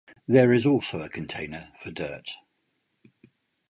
[0.27, 2.31] There is also a container for dirt.